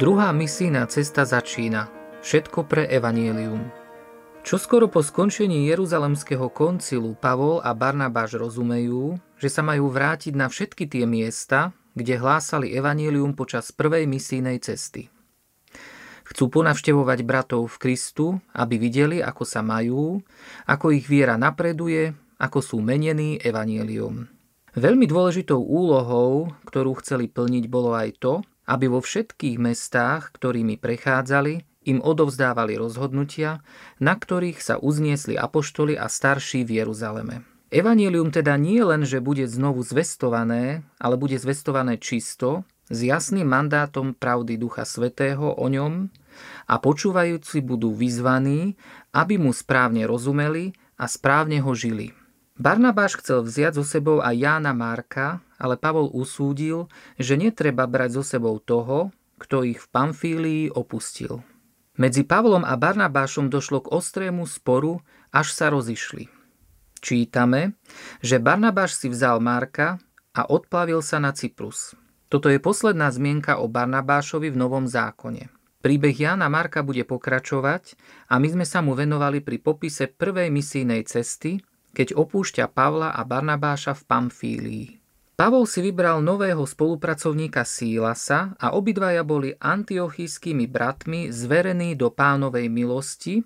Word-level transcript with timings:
Druhá 0.00 0.32
misijná 0.32 0.88
cesta 0.88 1.28
začína. 1.28 1.92
Všetko 2.24 2.64
pre 2.64 2.88
evanielium. 2.88 3.68
Čoskoro 4.40 4.88
po 4.88 5.04
skončení 5.04 5.68
Jeruzalemského 5.68 6.48
koncilu 6.48 7.12
Pavol 7.12 7.60
a 7.60 7.76
Barnabáš 7.76 8.40
rozumejú, 8.40 9.20
že 9.36 9.52
sa 9.52 9.60
majú 9.60 9.92
vrátiť 9.92 10.32
na 10.32 10.48
všetky 10.48 10.88
tie 10.88 11.04
miesta, 11.04 11.76
kde 11.92 12.16
hlásali 12.16 12.72
evanielium 12.72 13.36
počas 13.36 13.76
prvej 13.76 14.08
misijnej 14.08 14.64
cesty. 14.64 15.12
Chcú 16.32 16.48
ponavštevovať 16.48 17.20
bratov 17.20 17.68
v 17.68 17.76
Kristu, 17.84 18.40
aby 18.56 18.80
videli, 18.80 19.20
ako 19.20 19.44
sa 19.44 19.60
majú, 19.60 20.16
ako 20.64 20.96
ich 20.96 21.04
viera 21.12 21.36
napreduje, 21.36 22.16
ako 22.40 22.64
sú 22.64 22.80
menení 22.80 23.36
evanielium. 23.36 24.32
Veľmi 24.72 25.04
dôležitou 25.04 25.60
úlohou, 25.60 26.56
ktorú 26.64 26.96
chceli 27.04 27.28
plniť, 27.28 27.68
bolo 27.68 27.92
aj 27.92 28.16
to, 28.16 28.40
aby 28.70 28.86
vo 28.86 29.02
všetkých 29.02 29.58
mestách, 29.58 30.30
ktorými 30.30 30.78
prechádzali, 30.78 31.66
im 31.90 31.98
odovzdávali 31.98 32.78
rozhodnutia, 32.78 33.66
na 33.98 34.14
ktorých 34.14 34.62
sa 34.62 34.78
uzniesli 34.78 35.34
apoštoli 35.34 35.98
a 35.98 36.06
starší 36.06 36.62
v 36.62 36.84
Jeruzaleme. 36.84 37.42
Evangelium 37.74 38.30
teda 38.30 38.54
nie 38.54 38.82
len, 38.82 39.02
že 39.02 39.18
bude 39.18 39.46
znovu 39.46 39.82
zvestované, 39.82 40.86
ale 41.02 41.14
bude 41.18 41.38
zvestované 41.38 41.98
čisto, 41.98 42.62
s 42.90 43.06
jasným 43.06 43.46
mandátom 43.46 44.18
pravdy 44.18 44.58
Ducha 44.58 44.82
Svetého 44.82 45.54
o 45.54 45.66
ňom 45.70 46.10
a 46.66 46.74
počúvajúci 46.82 47.62
budú 47.62 47.94
vyzvaní, 47.94 48.74
aby 49.14 49.38
mu 49.38 49.54
správne 49.54 50.10
rozumeli 50.10 50.74
a 50.98 51.06
správne 51.06 51.62
ho 51.62 51.70
žili. 51.70 52.10
Barnabáš 52.58 53.22
chcel 53.22 53.46
vziať 53.46 53.78
so 53.78 53.84
sebou 53.86 54.18
aj 54.18 54.34
Jána 54.34 54.74
Marka, 54.74 55.38
ale 55.60 55.76
Pavol 55.76 56.08
usúdil, 56.10 56.88
že 57.20 57.36
netreba 57.36 57.84
brať 57.84 58.18
so 58.18 58.24
sebou 58.24 58.56
toho, 58.58 59.12
kto 59.36 59.62
ich 59.62 59.78
v 59.78 59.90
Pamfílii 59.92 60.64
opustil. 60.72 61.44
Medzi 62.00 62.24
Pavlom 62.24 62.64
a 62.64 62.80
Barnabášom 62.80 63.52
došlo 63.52 63.84
k 63.84 63.92
ostrému 63.92 64.48
sporu, 64.48 65.04
až 65.28 65.52
sa 65.52 65.68
rozišli. 65.68 66.32
Čítame, 67.00 67.76
že 68.24 68.40
Barnabáš 68.40 68.96
si 68.96 69.12
vzal 69.12 69.40
Marka 69.40 70.00
a 70.32 70.48
odplavil 70.48 71.04
sa 71.04 71.20
na 71.20 71.32
Cyprus. 71.36 71.96
Toto 72.30 72.46
je 72.48 72.62
posledná 72.62 73.10
zmienka 73.12 73.58
o 73.60 73.66
Barnabášovi 73.66 74.52
v 74.52 74.60
Novom 74.60 74.88
zákone. 74.88 75.50
Príbeh 75.80 76.12
Jána 76.12 76.52
Marka 76.52 76.84
bude 76.84 77.08
pokračovať 77.08 77.96
a 78.28 78.36
my 78.36 78.48
sme 78.52 78.66
sa 78.68 78.84
mu 78.84 78.92
venovali 78.92 79.40
pri 79.40 79.56
popise 79.56 80.12
prvej 80.12 80.52
misijnej 80.52 81.08
cesty, 81.08 81.64
keď 81.96 82.14
opúšťa 82.14 82.68
Pavla 82.70 83.16
a 83.16 83.24
Barnabáša 83.24 83.96
v 83.96 84.02
Pamfílii. 84.04 84.99
Pavol 85.40 85.64
si 85.64 85.80
vybral 85.80 86.20
nového 86.20 86.68
spolupracovníka 86.68 87.64
Sílasa 87.64 88.52
a 88.60 88.76
obidvaja 88.76 89.24
boli 89.24 89.56
antiochijskými 89.56 90.68
bratmi 90.68 91.32
zverení 91.32 91.96
do 91.96 92.12
pánovej 92.12 92.68
milosti 92.68 93.40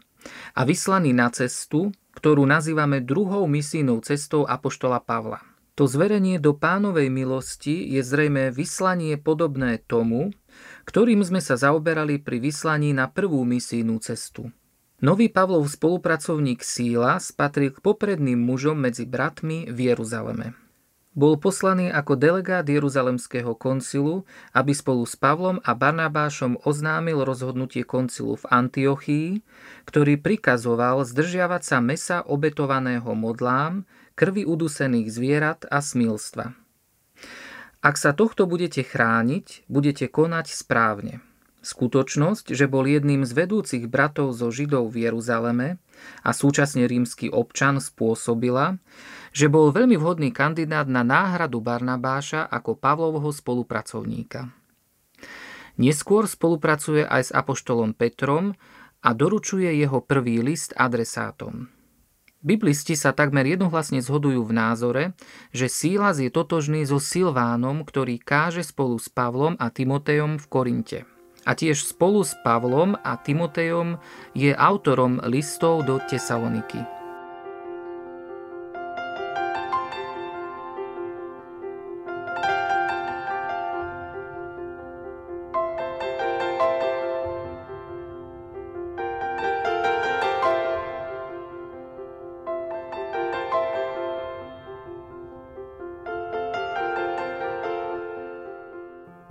a 0.59 0.67
vyslaní 0.67 1.15
na 1.15 1.31
cestu, 1.31 1.95
ktorú 2.19 2.51
nazývame 2.51 2.99
druhou 2.99 3.47
misijnou 3.47 4.03
cestou 4.03 4.43
Apoštola 4.43 4.99
Pavla. 5.07 5.39
To 5.79 5.87
zverenie 5.87 6.43
do 6.43 6.59
pánovej 6.59 7.15
milosti 7.15 7.87
je 7.95 8.03
zrejme 8.03 8.51
vyslanie 8.51 9.15
podobné 9.15 9.79
tomu, 9.79 10.35
ktorým 10.91 11.23
sme 11.23 11.39
sa 11.39 11.55
zaoberali 11.55 12.19
pri 12.19 12.43
vyslaní 12.43 12.91
na 12.91 13.07
prvú 13.07 13.47
misijnú 13.47 14.03
cestu. 14.03 14.51
Nový 14.99 15.31
Pavlov 15.31 15.71
spolupracovník 15.71 16.59
Sílas 16.59 17.31
patril 17.31 17.71
k 17.71 17.79
popredným 17.79 18.43
mužom 18.43 18.83
medzi 18.83 19.07
bratmi 19.07 19.71
v 19.71 19.95
Jeruzaleme. 19.95 20.64
Bol 21.15 21.39
poslaný 21.39 21.95
ako 21.95 22.19
delegát 22.19 22.67
Jeruzalemského 22.67 23.55
koncilu, 23.55 24.27
aby 24.51 24.75
spolu 24.75 25.07
s 25.07 25.15
Pavlom 25.15 25.63
a 25.63 25.71
Barnabášom 25.71 26.59
oznámil 26.67 27.23
rozhodnutie 27.23 27.87
koncilu 27.87 28.35
v 28.35 28.45
Antiochii, 28.51 29.29
ktorý 29.87 30.19
prikazoval 30.19 31.07
zdržiavať 31.07 31.63
sa 31.63 31.79
mesa 31.79 32.19
obetovaného 32.27 33.15
modlám, 33.15 33.87
krvi 34.19 34.43
udusených 34.43 35.07
zvierat 35.07 35.61
a 35.71 35.79
smilstva. 35.79 36.51
Ak 37.79 37.95
sa 37.95 38.11
tohto 38.11 38.51
budete 38.51 38.83
chrániť, 38.83 39.71
budete 39.71 40.11
konať 40.11 40.51
správne. 40.51 41.23
Skutočnosť, 41.65 42.53
že 42.53 42.69
bol 42.69 42.85
jedným 42.85 43.25
z 43.25 43.33
vedúcich 43.33 43.89
bratov 43.89 44.37
zo 44.37 44.53
Židov 44.53 44.93
v 44.93 45.09
Jeruzaleme 45.09 45.81
a 46.21 46.37
súčasne 46.37 46.85
rímsky 46.85 47.33
občan 47.33 47.81
spôsobila, 47.81 48.77
že 49.33 49.49
bol 49.49 49.73
veľmi 49.73 49.97
vhodný 49.97 50.29
kandidát 50.29 50.85
na 50.85 51.01
náhradu 51.01 51.65
Barnabáša 51.65 52.45
ako 52.53 52.77
Pavlovho 52.77 53.33
spolupracovníka. 53.33 54.53
Neskôr 55.81 56.29
spolupracuje 56.29 57.09
aj 57.09 57.23
s 57.27 57.31
apoštolom 57.33 57.97
Petrom 57.97 58.53
a 59.01 59.17
doručuje 59.17 59.73
jeho 59.73 60.05
prvý 60.05 60.45
list 60.45 60.77
adresátom. 60.77 61.73
Biblisti 62.45 62.93
sa 62.93 63.17
takmer 63.17 63.49
jednohlasne 63.49 64.05
zhodujú 64.05 64.45
v 64.45 64.53
názore, 64.53 65.05
že 65.49 65.73
Sílas 65.73 66.21
je 66.21 66.29
totožný 66.29 66.85
so 66.85 67.01
Silvánom, 67.01 67.89
ktorý 67.89 68.21
káže 68.21 68.61
spolu 68.61 69.01
s 69.01 69.09
Pavlom 69.09 69.57
a 69.57 69.73
Timotejom 69.73 70.37
v 70.37 70.47
Korinte. 70.53 71.14
A 71.45 71.53
tiež 71.53 71.85
spolu 71.85 72.25
s 72.25 72.33
Pavlom 72.41 72.97
a 72.97 73.21
Timotejom 73.21 74.01
je 74.33 74.57
autorom 74.57 75.21
listov 75.29 75.85
do 75.85 76.01
Tesaloniky. 76.09 76.94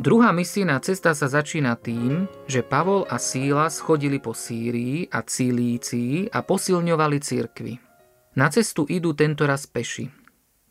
Druhá 0.03 0.35
misijná 0.35 0.83
cesta 0.83 1.15
sa 1.15 1.31
začína 1.31 1.79
tým, 1.79 2.27
že 2.43 2.59
Pavol 2.59 3.07
a 3.07 3.15
Síla 3.15 3.71
schodili 3.71 4.19
po 4.19 4.35
Sýrii 4.35 5.07
a 5.07 5.23
Cilícii 5.23 6.27
a 6.27 6.43
posilňovali 6.43 7.23
cirkvy. 7.23 7.79
Na 8.35 8.51
cestu 8.51 8.83
idú 8.83 9.15
tentoraz 9.15 9.63
peši. 9.63 10.11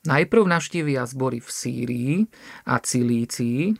Najprv 0.05 0.44
navštívia 0.44 1.08
zbory 1.08 1.40
v 1.40 1.49
Sýrii 1.49 2.14
a 2.69 2.76
Cilícii, 2.76 3.73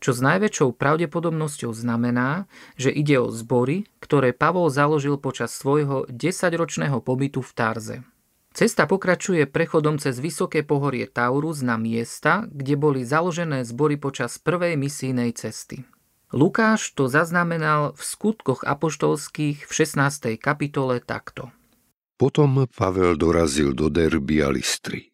čo 0.00 0.16
s 0.16 0.24
najväčšou 0.24 0.72
pravdepodobnosťou 0.72 1.76
znamená, 1.76 2.48
že 2.80 2.88
ide 2.88 3.20
o 3.20 3.28
zbory, 3.28 3.84
ktoré 4.00 4.32
Pavol 4.32 4.72
založil 4.72 5.20
počas 5.20 5.52
svojho 5.52 6.08
desaťročného 6.08 7.04
pobytu 7.04 7.44
v 7.44 7.52
Tarze. 7.52 7.96
Cesta 8.54 8.86
pokračuje 8.86 9.50
prechodom 9.50 9.98
cez 9.98 10.22
vysoké 10.22 10.62
pohorie 10.62 11.10
Taurus 11.10 11.66
na 11.66 11.74
miesta, 11.74 12.46
kde 12.46 12.78
boli 12.78 13.02
založené 13.02 13.66
zbory 13.66 13.98
počas 13.98 14.38
prvej 14.38 14.78
misijnej 14.78 15.34
cesty. 15.34 15.82
Lukáš 16.30 16.94
to 16.94 17.10
zaznamenal 17.10 17.98
v 17.98 18.02
skutkoch 18.06 18.62
apoštolských 18.62 19.66
v 19.66 19.72
16. 19.74 20.38
kapitole 20.38 21.02
takto. 21.02 21.50
Potom 22.14 22.70
Pavel 22.70 23.18
dorazil 23.18 23.74
do 23.74 23.90
Derby 23.90 24.38
a 24.38 24.54
Listry. 24.54 25.10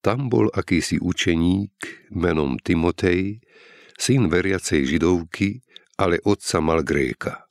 Tam 0.00 0.32
bol 0.32 0.48
akýsi 0.48 0.96
učeník 0.96 2.08
menom 2.16 2.56
Timotej, 2.56 3.44
syn 4.00 4.32
veriacej 4.32 4.96
židovky, 4.96 5.60
ale 6.00 6.24
otca 6.24 6.64
mal 6.64 6.80
Gréka. 6.80 7.44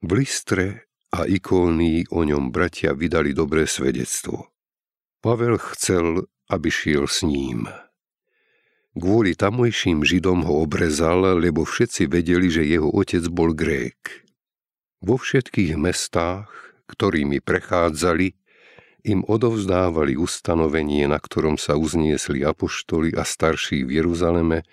V 0.00 0.24
Listre 0.24 0.88
a 1.10 1.26
Ikónii 1.26 2.10
o 2.14 2.22
ňom 2.22 2.54
bratia 2.54 2.94
vydali 2.94 3.34
dobré 3.34 3.66
svedectvo. 3.66 4.50
Pavel 5.20 5.58
chcel, 5.74 6.30
aby 6.48 6.68
šiel 6.70 7.06
s 7.10 7.26
ním. 7.26 7.66
Kvôli 8.90 9.38
tamojším 9.38 10.02
židom 10.02 10.42
ho 10.42 10.66
obrezal, 10.66 11.38
lebo 11.38 11.62
všetci 11.62 12.10
vedeli, 12.10 12.50
že 12.50 12.66
jeho 12.66 12.90
otec 12.90 13.22
bol 13.30 13.54
Grék. 13.54 14.26
Vo 14.98 15.14
všetkých 15.14 15.78
mestách, 15.78 16.50
ktorými 16.90 17.38
prechádzali, 17.38 18.34
im 19.06 19.24
odovzdávali 19.24 20.18
ustanovenie, 20.18 21.08
na 21.08 21.16
ktorom 21.16 21.56
sa 21.56 21.78
uzniesli 21.78 22.44
apoštoli 22.44 23.16
a 23.16 23.24
starší 23.24 23.86
v 23.86 24.02
Jeruzaleme, 24.02 24.66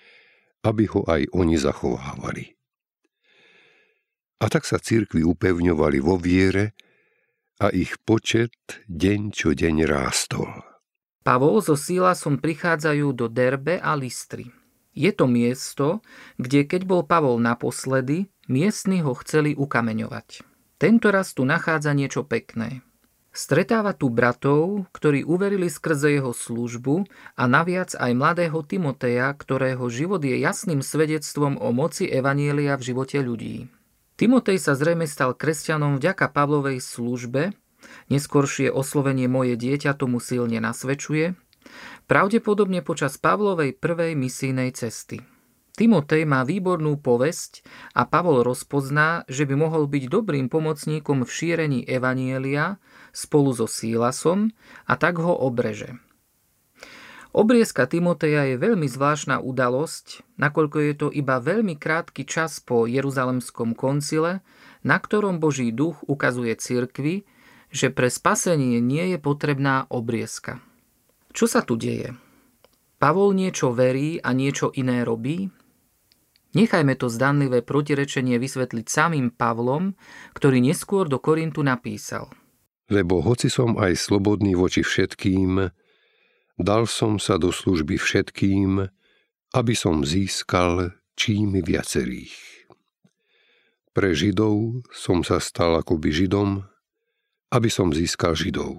aby 0.66 0.84
ho 0.90 1.06
aj 1.06 1.30
oni 1.32 1.56
zachovávali. 1.56 2.57
A 4.38 4.46
tak 4.46 4.62
sa 4.62 4.78
církvy 4.78 5.26
upevňovali 5.26 5.98
vo 5.98 6.14
viere 6.14 6.78
a 7.58 7.74
ich 7.74 7.98
počet 8.06 8.54
deň 8.86 9.20
čo 9.34 9.50
deň 9.50 9.76
rástol. 9.82 10.46
Pavol 11.26 11.58
so 11.58 11.74
Sílasom 11.74 12.38
prichádzajú 12.38 13.12
do 13.18 13.26
Derbe 13.26 13.82
a 13.82 13.98
Listry. 13.98 14.48
Je 14.94 15.10
to 15.10 15.26
miesto, 15.26 16.00
kde 16.38 16.64
keď 16.64 16.86
bol 16.86 17.02
Pavol 17.02 17.42
naposledy, 17.42 18.30
miestni 18.46 19.02
ho 19.02 19.12
chceli 19.18 19.58
ukameňovať. 19.58 20.46
Tento 20.78 21.10
raz 21.10 21.34
tu 21.34 21.42
nachádza 21.42 21.90
niečo 21.90 22.22
pekné. 22.22 22.86
Stretáva 23.34 23.94
tu 23.94 24.10
bratov, 24.10 24.86
ktorí 24.90 25.22
uverili 25.22 25.70
skrze 25.70 26.14
jeho 26.14 26.34
službu 26.34 27.06
a 27.38 27.44
naviac 27.46 27.94
aj 27.94 28.10
mladého 28.14 28.58
Timoteja, 28.66 29.30
ktorého 29.34 29.86
život 29.90 30.22
je 30.22 30.38
jasným 30.38 30.82
svedectvom 30.82 31.58
o 31.58 31.70
moci 31.70 32.10
Evanielia 32.10 32.74
v 32.78 32.86
živote 32.94 33.22
ľudí. 33.22 33.70
Timotej 34.18 34.58
sa 34.58 34.74
zrejme 34.74 35.06
stal 35.06 35.30
kresťanom 35.30 36.02
vďaka 36.02 36.26
Pavlovej 36.34 36.82
službe, 36.82 37.54
neskoršie 38.10 38.66
oslovenie 38.66 39.30
moje 39.30 39.54
dieťa 39.54 39.94
tomu 39.94 40.18
silne 40.18 40.58
nasvedčuje, 40.58 41.38
pravdepodobne 42.10 42.82
počas 42.82 43.14
Pavlovej 43.14 43.78
prvej 43.78 44.18
misijnej 44.18 44.74
cesty. 44.74 45.22
Timotej 45.78 46.26
má 46.26 46.42
výbornú 46.42 46.98
povesť 46.98 47.62
a 47.94 48.02
Pavol 48.10 48.42
rozpozná, 48.42 49.22
že 49.30 49.46
by 49.46 49.54
mohol 49.54 49.86
byť 49.86 50.10
dobrým 50.10 50.50
pomocníkom 50.50 51.22
v 51.22 51.30
šírení 51.30 51.80
Evanielia 51.86 52.82
spolu 53.14 53.54
so 53.54 53.70
Sílasom 53.70 54.50
a 54.90 54.98
tak 54.98 55.22
ho 55.22 55.30
obreže. 55.30 55.94
Obriezka 57.36 57.84
Timoteja 57.84 58.48
je 58.48 58.56
veľmi 58.56 58.88
zvláštna 58.88 59.44
udalosť, 59.44 60.24
nakoľko 60.40 60.76
je 60.80 60.94
to 60.96 61.08
iba 61.12 61.36
veľmi 61.36 61.76
krátky 61.76 62.24
čas 62.24 62.56
po 62.64 62.88
Jeruzalemskom 62.88 63.76
koncile, 63.76 64.40
na 64.80 64.96
ktorom 64.96 65.36
Boží 65.36 65.68
duch 65.68 66.00
ukazuje 66.08 66.56
cirkvi, 66.56 67.28
že 67.68 67.92
pre 67.92 68.08
spasenie 68.08 68.80
nie 68.80 69.12
je 69.12 69.18
potrebná 69.20 69.84
obriezka. 69.92 70.64
Čo 71.36 71.44
sa 71.44 71.60
tu 71.60 71.76
deje? 71.76 72.16
Pavol 72.96 73.36
niečo 73.36 73.76
verí 73.76 74.18
a 74.18 74.32
niečo 74.32 74.72
iné 74.72 75.04
robí? 75.04 75.52
Nechajme 76.56 76.96
to 76.96 77.12
zdanlivé 77.12 77.60
protirečenie 77.60 78.40
vysvetliť 78.40 78.86
samým 78.88 79.28
Pavlom, 79.28 79.92
ktorý 80.32 80.64
neskôr 80.64 81.04
do 81.04 81.20
Korintu 81.20 81.60
napísal. 81.60 82.32
Lebo 82.88 83.20
hoci 83.20 83.52
som 83.52 83.76
aj 83.76 84.00
slobodný 84.00 84.56
voči 84.56 84.80
všetkým, 84.80 85.68
Dal 86.58 86.90
som 86.90 87.22
sa 87.22 87.38
do 87.38 87.54
služby 87.54 87.94
všetkým, 88.02 88.82
aby 89.54 89.74
som 89.78 90.02
získal 90.02 90.90
čím 91.14 91.54
viacerých. 91.62 92.34
Pre 93.94 94.10
Židov 94.10 94.82
som 94.90 95.22
sa 95.22 95.38
stal 95.38 95.78
akoby 95.78 96.10
Židom, 96.10 96.66
aby 97.54 97.70
som 97.70 97.94
získal 97.94 98.34
Židov. 98.34 98.74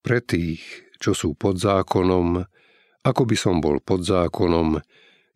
Pre 0.00 0.18
tých, 0.24 0.64
čo 0.96 1.12
sú 1.12 1.36
pod 1.36 1.60
zákonom, 1.60 2.40
ako 3.04 3.22
by 3.28 3.36
som 3.36 3.60
bol 3.60 3.76
pod 3.80 4.04
zákonom, 4.04 4.80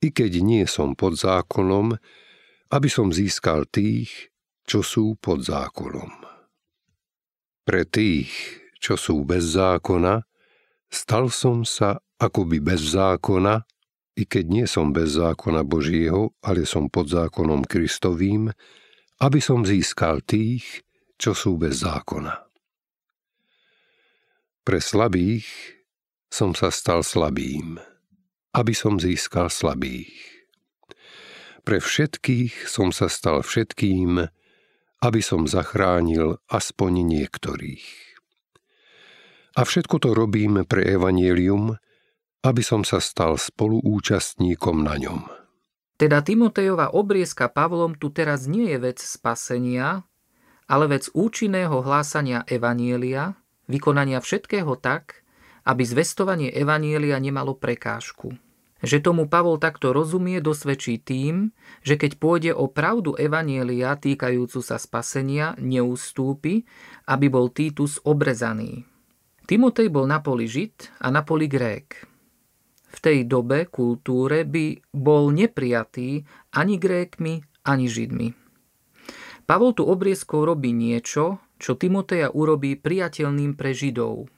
i 0.01 0.09
keď 0.09 0.41
nie 0.41 0.65
som 0.65 0.97
pod 0.97 1.21
zákonom, 1.21 1.97
aby 2.73 2.89
som 2.89 3.13
získal 3.13 3.69
tých, 3.69 4.33
čo 4.65 4.81
sú 4.81 5.21
pod 5.21 5.45
zákonom. 5.45 6.13
Pre 7.65 7.83
tých, 7.89 8.33
čo 8.81 8.97
sú 8.97 9.25
bez 9.25 9.53
zákona, 9.57 10.25
Stal 10.95 11.27
som 11.27 11.67
sa 11.67 11.99
akoby 12.23 12.63
bez 12.63 12.95
zákona, 12.95 13.67
i 14.15 14.23
keď 14.23 14.45
nie 14.47 14.67
som 14.71 14.95
bez 14.95 15.19
zákona 15.19 15.67
Božieho, 15.67 16.39
ale 16.39 16.63
som 16.63 16.87
pod 16.87 17.11
zákonom 17.11 17.67
Kristovým, 17.67 18.55
aby 19.19 19.43
som 19.43 19.67
získal 19.67 20.23
tých, 20.23 20.87
čo 21.19 21.35
sú 21.35 21.59
bez 21.59 21.83
zákona. 21.83 22.47
Pre 24.63 24.79
slabých 24.79 25.51
som 26.31 26.55
sa 26.55 26.71
stal 26.71 27.03
slabým, 27.03 27.75
aby 28.55 28.71
som 28.71 29.03
získal 29.03 29.51
slabých. 29.51 30.15
Pre 31.67 31.83
všetkých 31.83 32.71
som 32.71 32.95
sa 32.95 33.11
stal 33.11 33.43
všetkým, 33.43 34.31
aby 35.03 35.21
som 35.27 35.51
zachránil 35.51 36.39
aspoň 36.47 37.03
niektorých. 37.03 38.14
A 39.55 39.63
všetko 39.63 40.03
to 40.03 40.11
robím 40.19 40.67
pre 40.67 40.83
evanielium, 40.83 41.79
aby 42.43 42.63
som 42.63 42.83
sa 42.83 42.99
stal 42.99 43.39
spoluúčastníkom 43.39 44.83
na 44.83 44.99
ňom. 44.99 45.25
Teda 45.95 46.27
Timotejova 46.27 46.91
obriezka 46.91 47.47
Pavlom 47.47 47.95
tu 47.95 48.11
teraz 48.11 48.51
nie 48.51 48.75
je 48.75 48.79
vec 48.83 48.99
spasenia, 48.99 50.03
ale 50.67 50.91
vec 50.91 51.07
účinného 51.15 51.87
hlásania 51.87 52.43
evanielia, 52.51 53.39
vykonania 53.71 54.19
všetkého 54.19 54.75
tak, 54.75 55.23
aby 55.65 55.87
zvestovanie 55.87 56.51
evanielia 56.51 57.17
nemalo 57.23 57.55
prekážku. 57.57 58.37
Že 58.85 59.01
tomu 59.01 59.31
Pavol 59.31 59.57
takto 59.57 59.97
rozumie, 59.97 60.45
dosvedčí 60.45 61.01
tým, 61.01 61.57
že 61.81 61.97
keď 61.97 62.21
pôjde 62.21 62.53
o 62.53 62.69
pravdu 62.69 63.17
evanielia 63.17 63.97
týkajúcu 63.97 64.61
sa 64.61 64.77
spasenia, 64.77 65.57
neustúpi, 65.57 66.69
aby 67.09 67.27
bol 67.33 67.49
Titus 67.49 67.97
obrezaný. 68.05 68.85
Timotej 69.45 69.93
bol 69.93 70.09
na 70.09 70.25
poli 70.25 70.49
Žid 70.49 71.05
a 71.05 71.13
na 71.13 71.21
poli 71.21 71.45
Grék. 71.45 72.09
V 72.95 72.99
tej 73.03 73.29
dobe 73.29 73.69
kultúre 73.69 74.49
by 74.49 74.95
bol 74.97 75.29
neprijatý 75.35 76.25
ani 76.57 76.81
Grékmi, 76.81 77.45
ani 77.69 77.85
Židmi. 77.85 78.29
Pavol 79.45 79.77
tu 79.77 79.85
obriezkou 79.85 80.49
robí 80.49 80.73
niečo, 80.73 81.45
čo 81.61 81.77
Timoteja 81.77 82.33
urobí 82.33 82.81
priateľným 82.81 83.53
pre 83.53 83.77
Židov. 83.77 84.33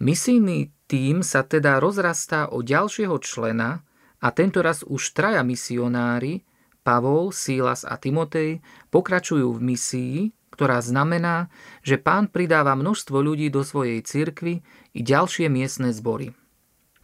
Misijný 0.00 0.72
tým 0.88 1.20
sa 1.20 1.44
teda 1.44 1.76
rozrastá 1.76 2.48
o 2.48 2.64
ďalšieho 2.64 3.20
člena 3.20 3.84
a 4.24 4.28
tento 4.32 4.64
raz 4.64 4.80
už 4.80 5.12
traja 5.12 5.44
misionári, 5.44 6.48
Pavol, 6.80 7.36
Sílas 7.36 7.84
a 7.84 8.00
Timotej, 8.00 8.64
pokračujú 8.88 9.52
v 9.52 9.60
misii, 9.60 10.16
ktorá 10.50 10.82
znamená, 10.82 11.48
že 11.86 11.96
pán 11.96 12.26
pridáva 12.28 12.74
množstvo 12.74 13.16
ľudí 13.22 13.48
do 13.48 13.62
svojej 13.62 14.02
cirkvy 14.02 14.66
i 14.92 15.00
ďalšie 15.00 15.46
miestne 15.46 15.94
zbory. 15.94 16.34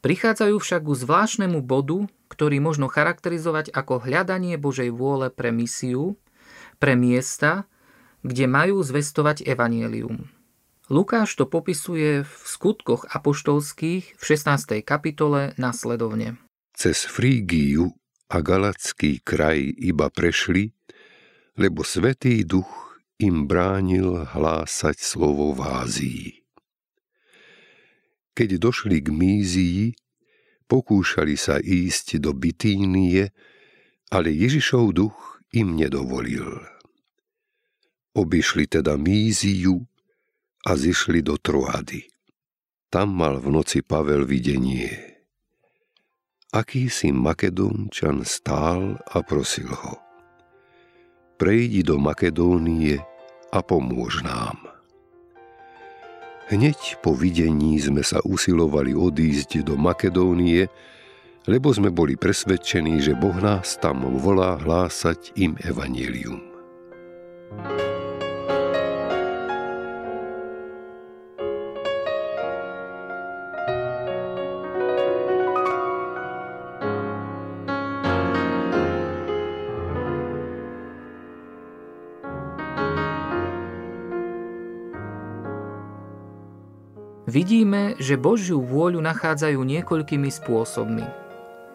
Prichádzajú 0.03 0.57
však 0.61 0.87
ku 0.87 0.95
zvláštnemu 0.95 1.63
bodu, 1.67 2.07
ktorý 2.31 2.63
možno 2.63 2.87
charakterizovať 2.87 3.75
ako 3.75 4.07
hľadanie 4.07 4.55
Božej 4.55 4.95
vôle 4.95 5.35
pre 5.35 5.51
misiu, 5.51 6.15
pre 6.79 6.95
miesta, 6.95 7.67
kde 8.23 8.47
majú 8.47 8.83
zvestovať 8.83 9.47
evanielium. 9.47 10.31
Lukáš 10.87 11.35
to 11.35 11.51
popisuje 11.51 12.23
v 12.23 12.35
skutkoch 12.47 13.11
apoštolských 13.11 14.15
v 14.15 14.23
16. 14.23 14.87
kapitole 14.87 15.51
nasledovne. 15.59 16.39
Cez 16.71 17.03
Frígiu 17.03 17.91
a 18.31 18.39
galacký 18.39 19.19
kraj 19.27 19.59
iba 19.59 20.07
prešli, 20.07 20.71
lebo 21.59 21.83
Svetý 21.83 22.47
Duch 22.47 22.86
im 23.17 23.49
bránil 23.49 24.29
hlásať 24.29 24.97
slovo 25.01 25.57
v 25.57 25.61
Ázii. 25.65 26.27
Keď 28.37 28.61
došli 28.61 29.01
k 29.01 29.09
Mízii, 29.09 29.83
pokúšali 30.69 31.41
sa 31.41 31.57
ísť 31.57 32.21
do 32.21 32.37
Bitínie, 32.37 33.33
ale 34.13 34.29
Ježišov 34.29 34.93
duch 34.93 35.41
im 35.57 35.73
nedovolil. 35.81 36.61
Obišli 38.13 38.69
teda 38.69 39.01
Míziu 39.01 39.81
a 40.69 40.77
zišli 40.77 41.25
do 41.25 41.41
Troady. 41.41 42.05
Tam 42.93 43.17
mal 43.17 43.41
v 43.41 43.49
noci 43.57 43.81
Pavel 43.81 44.29
videnie. 44.29 45.17
Akýsi 46.53 47.13
Makedónčan 47.13 48.25
stál 48.25 49.01
a 49.01 49.19
prosil 49.25 49.69
ho. 49.69 50.06
Prejdi 51.37 51.85
do 51.85 52.01
Makedónie 52.01 52.97
a 53.53 53.61
pomôž 53.61 54.25
nám. 54.25 54.57
Hneď 56.49 56.97
po 57.05 57.13
videní 57.13 57.77
sme 57.77 58.01
sa 58.01 58.25
usilovali 58.25 58.97
odísť 58.97 59.61
do 59.61 59.77
Makedónie, 59.77 60.73
lebo 61.45 61.69
sme 61.77 61.93
boli 61.93 62.17
presvedčení, 62.17 63.05
že 63.05 63.13
Boh 63.13 63.37
nás 63.37 63.77
tam 63.77 64.09
volá 64.17 64.57
hlásať 64.57 65.37
im 65.37 65.61
evanílium. 65.61 66.41
Vidíme, 87.37 87.93
že 88.01 88.17
Božiu 88.17 88.65
vôľu 88.65 88.97
nachádzajú 89.05 89.61
niekoľkými 89.61 90.33
spôsobmi. 90.33 91.05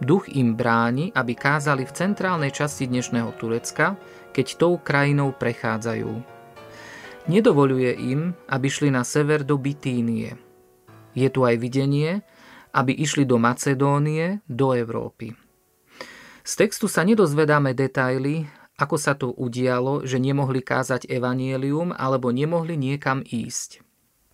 Duch 0.02 0.26
im 0.34 0.58
bráni, 0.58 1.14
aby 1.14 1.38
kázali 1.38 1.86
v 1.86 1.94
centrálnej 1.94 2.50
časti 2.50 2.90
dnešného 2.90 3.30
Turecka, 3.38 3.94
keď 4.34 4.58
tou 4.58 4.82
krajinou 4.82 5.38
prechádzajú. 5.38 6.18
Nedovoluje 7.30 7.94
im, 7.94 8.34
aby 8.50 8.74
šli 8.74 8.90
na 8.90 9.06
sever 9.06 9.46
do 9.46 9.62
Bitínie. 9.62 10.34
Je 11.14 11.30
tu 11.30 11.46
aj 11.46 11.62
videnie, 11.62 12.26
aby 12.74 12.98
išli 12.98 13.30
do 13.30 13.38
Macedónie, 13.38 14.42
do 14.50 14.74
Európy. 14.74 15.38
Z 16.42 16.58
textu 16.58 16.90
sa 16.90 17.06
nedozvedáme 17.06 17.78
detaily, 17.78 18.50
ako 18.82 18.98
sa 18.98 19.14
to 19.14 19.30
udialo, 19.38 20.10
že 20.10 20.18
nemohli 20.18 20.66
kázať 20.66 21.06
evanielium 21.06 21.94
alebo 21.94 22.34
nemohli 22.34 22.74
niekam 22.74 23.22
ísť. 23.22 23.91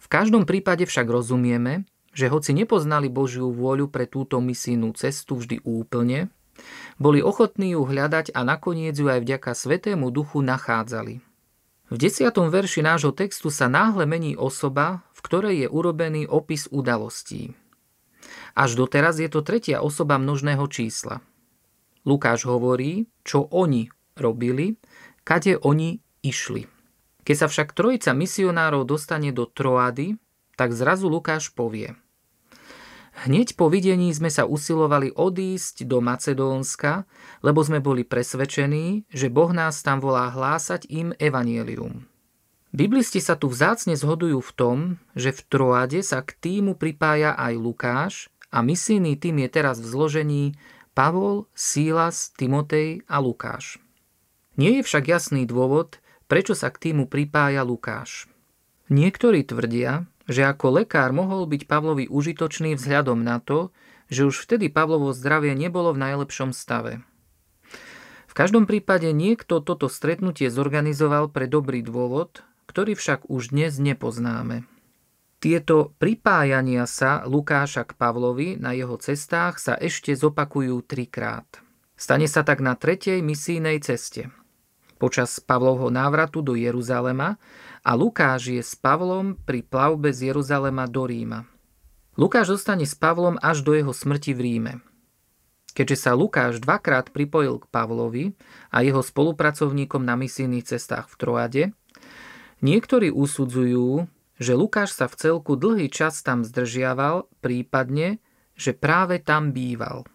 V 0.07 0.15
každom 0.15 0.47
prípade 0.47 0.87
však 0.87 1.03
rozumieme, 1.03 1.83
že 2.15 2.31
hoci 2.31 2.55
nepoznali 2.55 3.11
Božiu 3.11 3.51
vôľu 3.51 3.91
pre 3.91 4.07
túto 4.07 4.39
misijnú 4.39 4.95
cestu 4.95 5.35
vždy 5.35 5.59
úplne, 5.67 6.31
boli 6.95 7.19
ochotní 7.19 7.75
ju 7.75 7.83
hľadať 7.83 8.31
a 8.31 8.47
nakoniec 8.47 8.95
ju 8.95 9.11
aj 9.11 9.19
vďaka 9.19 9.51
Svetému 9.51 10.07
Duchu 10.15 10.39
nachádzali. 10.39 11.19
V 11.91 11.95
desiatom 11.99 12.47
verši 12.47 12.87
nášho 12.87 13.11
textu 13.11 13.51
sa 13.51 13.67
náhle 13.67 14.07
mení 14.07 14.39
osoba, 14.39 15.03
v 15.11 15.19
ktorej 15.27 15.55
je 15.63 15.67
urobený 15.67 16.23
opis 16.23 16.71
udalostí. 16.71 17.51
Až 18.55 18.79
doteraz 18.79 19.19
je 19.19 19.27
to 19.27 19.43
tretia 19.43 19.83
osoba 19.83 20.15
množného 20.15 20.63
čísla. 20.71 21.19
Lukáš 22.07 22.47
hovorí, 22.47 23.11
čo 23.27 23.43
oni 23.51 23.91
robili, 24.15 24.79
kade 25.27 25.59
oni 25.59 25.99
išli. 26.23 26.76
Keď 27.27 27.35
sa 27.35 27.47
však 27.51 27.75
trojica 27.75 28.15
misionárov 28.15 28.87
dostane 28.87 29.35
do 29.35 29.43
Troady, 29.43 30.15
tak 30.55 30.71
zrazu 30.71 31.11
Lukáš 31.11 31.51
povie 31.51 31.91
Hneď 33.27 33.59
po 33.59 33.67
videní 33.67 34.13
sme 34.15 34.31
sa 34.31 34.47
usilovali 34.47 35.11
odísť 35.11 35.83
do 35.89 35.99
Macedónska, 35.99 37.03
lebo 37.43 37.59
sme 37.65 37.83
boli 37.83 38.07
presvedčení, 38.07 39.09
že 39.11 39.27
Boh 39.27 39.51
nás 39.51 39.83
tam 39.83 39.99
volá 39.99 40.31
hlásať 40.31 40.87
im 40.87 41.11
evanielium. 41.19 42.07
Biblisti 42.71 43.19
sa 43.19 43.35
tu 43.35 43.51
vzácne 43.51 43.97
zhodujú 43.97 44.39
v 44.39 44.51
tom, 44.53 44.77
že 45.17 45.35
v 45.35 45.41
Troade 45.49 45.99
sa 46.05 46.23
k 46.23 46.31
týmu 46.31 46.79
pripája 46.79 47.35
aj 47.35 47.53
Lukáš 47.57 48.13
a 48.53 48.63
misijný 48.63 49.19
tým 49.19 49.43
je 49.43 49.49
teraz 49.51 49.81
v 49.83 49.89
zložení 49.91 50.43
Pavol, 50.95 51.49
Sílas, 51.57 52.31
Timotej 52.37 53.03
a 53.09 53.19
Lukáš. 53.19 53.81
Nie 54.61 54.79
je 54.79 54.85
však 54.85 55.09
jasný 55.09 55.49
dôvod, 55.49 55.97
prečo 56.27 56.53
sa 56.53 56.69
k 56.69 56.91
týmu 56.91 57.07
pripája 57.07 57.63
Lukáš. 57.63 58.27
Niektorí 58.87 59.43
tvrdia, 59.43 60.07
že 60.27 60.43
ako 60.43 60.83
lekár 60.83 61.15
mohol 61.15 61.47
byť 61.47 61.67
Pavlovi 61.67 62.05
užitočný 62.11 62.75
vzhľadom 62.75 63.23
na 63.23 63.39
to, 63.39 63.71
že 64.11 64.27
už 64.27 64.47
vtedy 64.47 64.71
Pavlovo 64.71 65.11
zdravie 65.11 65.55
nebolo 65.55 65.91
v 65.95 66.03
najlepšom 66.03 66.51
stave. 66.55 67.03
V 68.27 68.33
každom 68.35 68.69
prípade 68.69 69.09
niekto 69.11 69.59
toto 69.63 69.91
stretnutie 69.91 70.51
zorganizoval 70.51 71.31
pre 71.31 71.49
dobrý 71.49 71.81
dôvod, 71.81 72.43
ktorý 72.69 72.93
však 72.95 73.27
už 73.31 73.55
dnes 73.55 73.79
nepoznáme. 73.79 74.67
Tieto 75.37 75.95
pripájania 75.97 76.87
sa 76.87 77.23
Lukáša 77.23 77.87
k 77.87 77.95
Pavlovi 77.95 78.59
na 78.59 78.75
jeho 78.75 78.99
cestách 78.99 79.59
sa 79.59 79.73
ešte 79.77 80.13
zopakujú 80.13 80.81
trikrát. 80.85 81.47
Stane 81.97 82.29
sa 82.29 82.45
tak 82.45 82.61
na 82.61 82.77
tretej 82.77 83.23
misijnej 83.25 83.81
ceste– 83.81 84.29
počas 84.97 85.37
Pavlovho 85.37 85.93
návratu 85.93 86.41
do 86.41 86.57
Jeruzalema 86.57 87.37
a 87.85 87.91
Lukáš 87.93 88.51
je 88.51 88.59
s 88.65 88.73
Pavlom 88.73 89.37
pri 89.37 89.61
plavbe 89.61 90.09
z 90.09 90.33
Jeruzalema 90.33 90.89
do 90.89 91.05
Ríma. 91.05 91.45
Lukáš 92.17 92.57
zostane 92.57 92.89
s 92.89 92.97
Pavlom 92.97 93.37
až 93.39 93.61
do 93.61 93.77
jeho 93.77 93.93
smrti 93.93 94.33
v 94.33 94.41
Ríme. 94.41 94.73
Keďže 95.77 96.09
sa 96.09 96.17
Lukáš 96.17 96.57
dvakrát 96.57 97.13
pripojil 97.13 97.61
k 97.61 97.69
Pavlovi 97.69 98.33
a 98.73 98.81
jeho 98.81 99.05
spolupracovníkom 99.05 100.01
na 100.01 100.17
misijných 100.17 100.65
cestách 100.65 101.05
v 101.13 101.15
Troade, 101.21 101.63
niektorí 102.65 103.13
usudzujú, 103.13 104.09
že 104.41 104.57
Lukáš 104.57 104.97
sa 104.97 105.05
v 105.05 105.17
celku 105.21 105.53
dlhý 105.53 105.93
čas 105.93 106.25
tam 106.25 106.41
zdržiaval, 106.41 107.29
prípadne, 107.45 108.17
že 108.57 108.73
práve 108.73 109.21
tam 109.21 109.53
býval. 109.53 110.09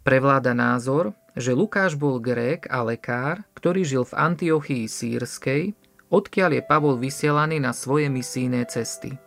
Prevláda 0.00 0.56
názor, 0.56 1.12
že 1.36 1.52
Lukáš 1.52 2.00
bol 2.00 2.16
Grék 2.16 2.64
a 2.72 2.80
lekár, 2.80 3.44
ktorý 3.52 3.84
žil 3.84 4.04
v 4.08 4.16
Antiochii 4.16 4.88
sírskej, 4.88 5.76
odkiaľ 6.08 6.50
je 6.56 6.62
Pavol 6.64 6.96
vysielaný 6.96 7.60
na 7.60 7.76
svoje 7.76 8.08
misijné 8.08 8.64
cesty. 8.66 9.20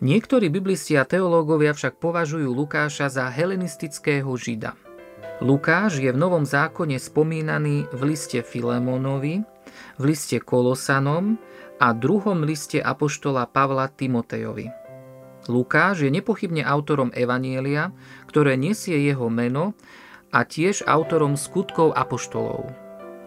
Niektorí 0.00 0.52
biblisti 0.52 0.96
a 1.00 1.04
teológovia 1.08 1.72
však 1.72 2.00
považujú 2.00 2.52
Lukáša 2.52 3.08
za 3.08 3.28
helenistického 3.28 4.28
žida. 4.36 4.76
Lukáš 5.40 6.00
je 6.00 6.12
v 6.12 6.20
Novom 6.20 6.44
zákone 6.44 7.00
spomínaný 7.00 7.88
v 7.88 8.00
liste 8.04 8.44
Filemonovi, 8.44 9.40
v 9.96 10.02
liste 10.04 10.40
Kolosanom 10.40 11.40
a 11.80 11.96
druhom 11.96 12.44
liste 12.44 12.76
Apoštola 12.80 13.48
Pavla 13.48 13.88
Timotejovi. 13.88 14.68
Lukáš 15.48 16.04
je 16.04 16.10
nepochybne 16.12 16.60
autorom 16.60 17.08
Evanielia, 17.16 17.96
ktoré 18.28 18.60
nesie 18.60 19.00
jeho 19.00 19.32
meno 19.32 19.72
a 20.30 20.46
tiež 20.46 20.86
autorom 20.86 21.34
skutkov 21.34 21.94
apoštolov. 21.94 22.70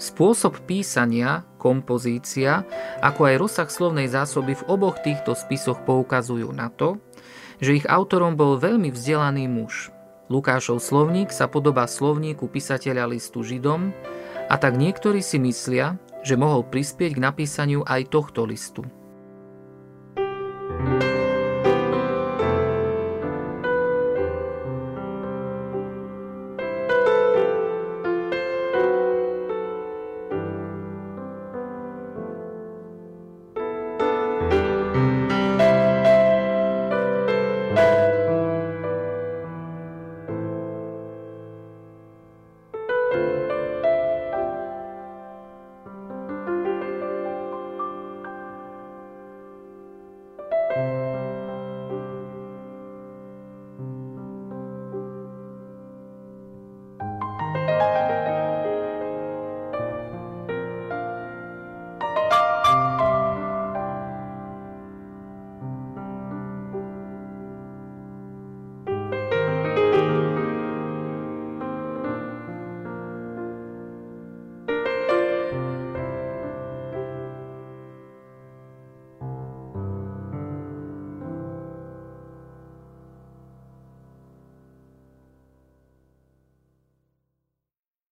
Spôsob 0.01 0.65
písania, 0.67 1.48
kompozícia, 1.62 2.67
ako 3.00 3.29
aj 3.29 3.36
rozsah 3.39 3.69
slovnej 3.69 4.12
zásoby 4.12 4.57
v 4.57 4.67
oboch 4.67 5.00
týchto 5.00 5.31
spisoch 5.38 5.79
poukazujú 5.88 6.51
na 6.51 6.67
to, 6.74 7.00
že 7.63 7.79
ich 7.79 7.88
autorom 7.88 8.36
bol 8.36 8.60
veľmi 8.60 8.91
vzdelaný 8.91 9.48
muž. 9.48 9.93
Lukášov 10.27 10.81
slovník 10.81 11.29
sa 11.31 11.48
podobá 11.48 11.88
slovníku 11.88 12.50
písateľa 12.50 13.12
listu 13.12 13.43
Židom 13.43 13.93
a 14.50 14.55
tak 14.60 14.75
niektorí 14.75 15.24
si 15.24 15.39
myslia, 15.39 15.95
že 16.24 16.39
mohol 16.39 16.63
prispieť 16.67 17.19
k 17.19 17.24
napísaniu 17.24 17.83
aj 17.83 18.07
tohto 18.12 18.48
listu. 18.48 18.83